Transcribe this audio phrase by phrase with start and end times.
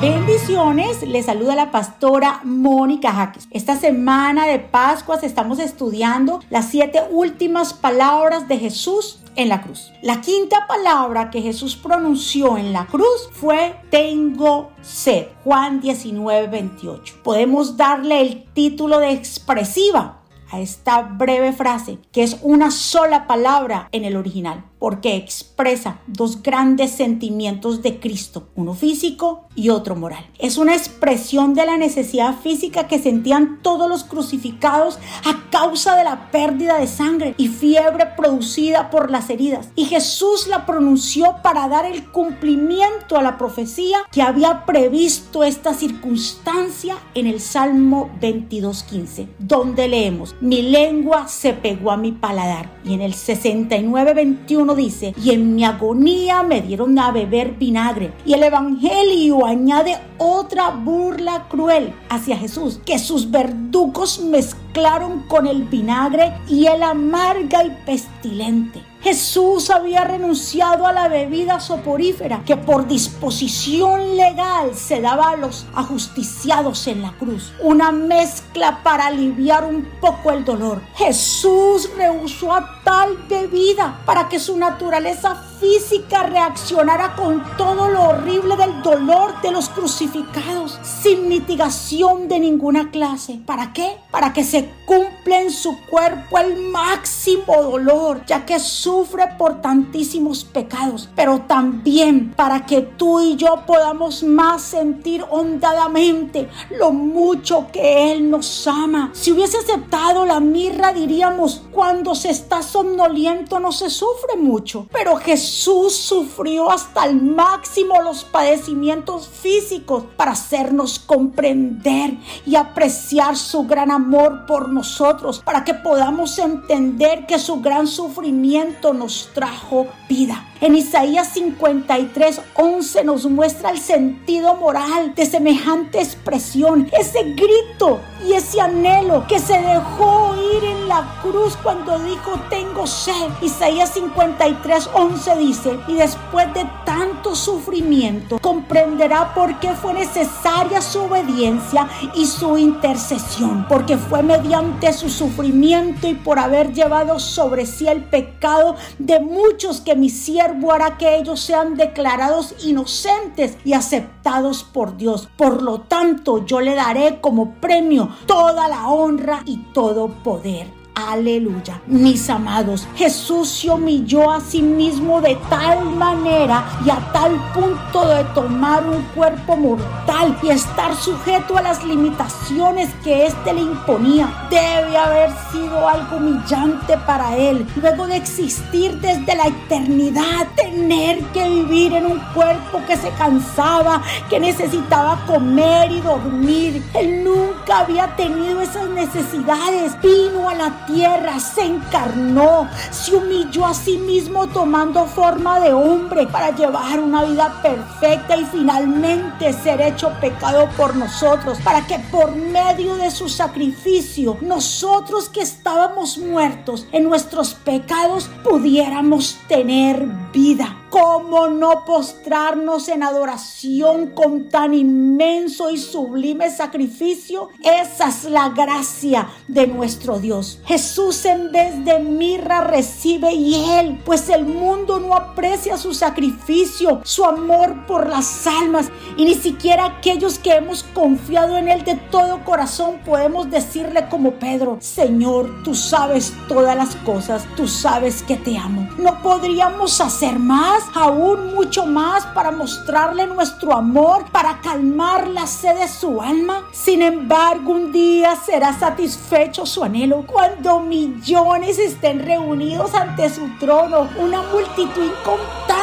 [0.00, 1.02] bendiciones.
[1.06, 3.46] Les saluda la pastora Mónica Jaques.
[3.50, 9.92] Esta semana de Pascuas estamos estudiando las siete últimas palabras de Jesús en la cruz.
[10.02, 15.26] La quinta palabra que Jesús pronunció en la cruz fue tengo sed.
[15.44, 17.16] Juan 19, 28.
[17.22, 23.88] Podemos darle el título de expresiva a esta breve frase, que es una sola palabra
[23.92, 30.26] en el original porque expresa dos grandes sentimientos de Cristo, uno físico y otro moral.
[30.38, 36.04] Es una expresión de la necesidad física que sentían todos los crucificados a causa de
[36.04, 39.68] la pérdida de sangre y fiebre producida por las heridas.
[39.76, 45.74] Y Jesús la pronunció para dar el cumplimiento a la profecía que había previsto esta
[45.74, 52.80] circunstancia en el Salmo 22.15, donde leemos, mi lengua se pegó a mi paladar.
[52.82, 58.12] Y en el 69.21 dice, y en mi agonía me dieron a beber vinagre.
[58.24, 65.64] Y el Evangelio añade otra burla cruel hacia Jesús, que sus verdugos mezclaron con el
[65.64, 68.90] vinagre y el amarga y pestilente.
[69.02, 75.66] Jesús había renunciado a la bebida soporífera que por disposición legal se daba a los
[75.74, 77.50] ajusticiados en la cruz.
[77.62, 80.82] Una mezcla para aliviar un poco el dolor.
[80.96, 88.56] Jesús rehusó a tal bebida para que su naturaleza física reaccionara con todo lo horrible
[88.56, 93.38] del dolor de los crucificados, sin mitigación de ninguna clase.
[93.46, 93.98] ¿Para qué?
[94.10, 100.44] Para que se cumpla en su cuerpo el máximo dolor, ya que sufre por tantísimos
[100.44, 108.12] pecados, pero también para que tú y yo podamos más sentir hondadamente lo mucho que
[108.12, 109.10] Él nos ama.
[109.12, 115.16] Si hubiese aceptado la mirra, diríamos, cuando se está somnoliento no se sufre mucho, pero
[115.16, 123.90] Jesús sufrió hasta el máximo los padecimientos físicos para hacernos comprender y apreciar su gran
[123.90, 130.46] amor por nosotros, para que podamos entender que su gran sufrimiento nos trajo vida.
[130.62, 138.32] En Isaías 53, 11 nos muestra el sentido moral de semejante expresión, ese grito y
[138.32, 143.30] ese anhelo que se dejó en la cruz cuando dijo tengo sed.
[143.40, 151.02] Isaías 53, 11 dice, y después de tanto sufrimiento comprenderá por qué fue necesaria su
[151.02, 157.86] obediencia y su intercesión, porque fue mediante su sufrimiento y por haber llevado sobre sí
[157.86, 164.64] el pecado de muchos que mi siervo hará que ellos sean declarados inocentes y aceptados
[164.64, 165.28] por Dios.
[165.36, 170.79] Por lo tanto, yo le daré como premio toda la honra y todo poder.
[170.94, 171.80] Aleluya.
[171.86, 178.08] Mis amados, Jesús se humilló a sí mismo de tal manera y a tal punto
[178.08, 184.48] de tomar un cuerpo mortal y estar sujeto a las limitaciones que éste le imponía.
[184.50, 187.66] Debe haber sido algo humillante para él.
[187.76, 194.02] Luego de existir desde la eternidad, tener que vivir en un cuerpo que se cansaba,
[194.28, 196.82] que necesitaba comer y dormir.
[196.94, 200.00] Él nunca había tenido esas necesidades.
[200.02, 206.26] Vino a la tierra, se encarnó, se humilló a sí mismo tomando forma de hombre
[206.26, 212.34] para llevar una vida perfecta y finalmente ser hecho pecado por nosotros, para que por
[212.34, 220.79] medio de su sacrificio nosotros que estábamos muertos en nuestros pecados pudiéramos tener vida.
[220.90, 227.48] ¿Cómo no postrarnos en adoración con tan inmenso y sublime sacrificio?
[227.62, 230.58] Esa es la gracia de nuestro Dios.
[230.64, 237.24] Jesús en vez de mirra recibe hiel, pues el mundo no aprecia su sacrificio, su
[237.24, 242.44] amor por las almas y ni siquiera aquellos que hemos confiado en Él de todo
[242.44, 248.58] corazón podemos decirle como Pedro, Señor, tú sabes todas las cosas, tú sabes que te
[248.58, 248.88] amo.
[248.98, 255.78] No podríamos hacer más aún mucho más para mostrarle nuestro amor, para calmar la sed
[255.78, 256.64] de su alma.
[256.72, 264.08] Sin embargo, un día será satisfecho su anhelo cuando millones estén reunidos ante su trono,
[264.18, 265.79] una multitud incontable.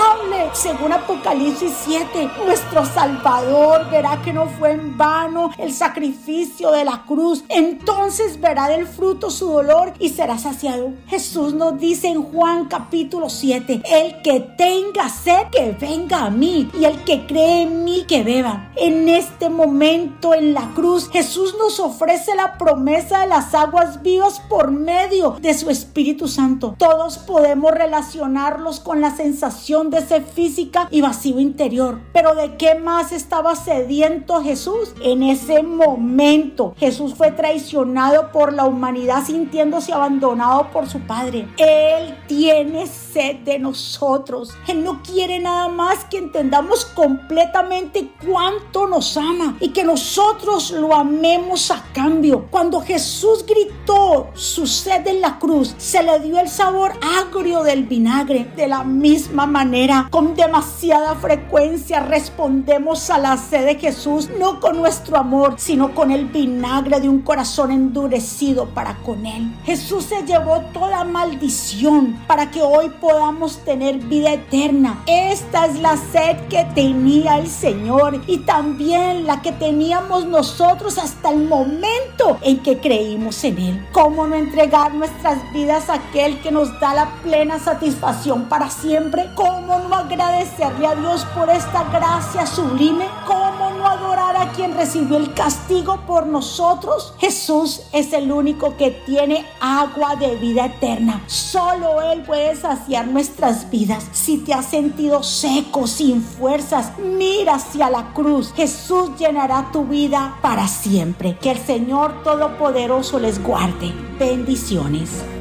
[0.54, 7.04] Según Apocalipsis 7, nuestro Salvador verá que no fue en vano el sacrificio de la
[7.06, 7.44] cruz.
[7.50, 10.94] Entonces verá del fruto su dolor y será saciado.
[11.08, 16.70] Jesús nos dice en Juan capítulo 7, el que tenga sed, que venga a mí.
[16.80, 18.72] Y el que cree en mí, que beba.
[18.76, 24.40] En este momento en la cruz, Jesús nos ofrece la promesa de las aguas vivas
[24.50, 26.76] por medio de su Espíritu Santo.
[26.78, 32.00] Todos podemos relacionarlos con la sensación de ese física y vacío interior.
[32.14, 34.94] Pero ¿de qué más estaba sediento Jesús?
[35.02, 41.48] En ese momento Jesús fue traicionado por la humanidad sintiéndose abandonado por su Padre.
[41.58, 44.54] Él tiene sed de nosotros.
[44.68, 50.94] Él no quiere nada más que entendamos completamente cuánto nos ama y que nosotros lo
[50.94, 52.48] amemos a cambio.
[52.50, 57.86] Cuando Jesús gritó su sed en la cruz, se le dio el sabor agrio del
[57.86, 58.52] vinagre.
[58.56, 64.78] De la misma manera, con demasiada frecuencia respondemos a la sed de Jesús, no con
[64.78, 69.56] nuestro amor, sino con el vinagre de un corazón endurecido para con Él.
[69.64, 75.04] Jesús se llevó toda maldición para que hoy podamos tener vida eterna.
[75.06, 81.30] Esta es la sed que tenía el Señor y también la que teníamos nosotros hasta
[81.30, 83.88] el momento en que creímos en Él.
[83.92, 89.30] ¿Cómo no entregar nuestras vidas a aquel que nos da la plena satisfacción para siempre?
[89.36, 93.06] ¿Cómo no agradecerle a Dios por esta gracia sublime?
[93.26, 97.14] ¿Cómo no adorar a quien recibió el castigo por nosotros?
[97.20, 101.22] Jesús es el único que tiene agua de vida eterna.
[101.28, 104.08] Solo Él puede saciar nuestras vidas.
[104.14, 108.54] Si te has sentido seco, sin fuerzas, mira hacia la cruz.
[108.56, 111.38] Jesús llenará tu vida para siempre.
[111.38, 113.94] Que el Señor Todopoderoso les guarde.
[114.18, 115.37] Bendiciones.